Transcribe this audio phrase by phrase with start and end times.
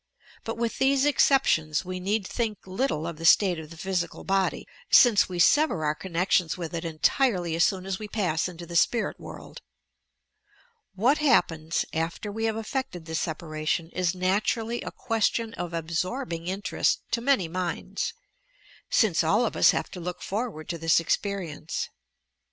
[0.43, 4.25] But with these exceptions, we need think little of the state of the phj sieal
[4.25, 8.65] body, since we sever our connections with it entirely as soon as we pass into
[8.65, 9.61] the spirit world.
[10.95, 16.63] What happens after we have effected this separation is naturally a question of absorbing in
[16.63, 18.15] terest to many minds,
[18.89, 21.89] since all of ua have to look for ward to this experience.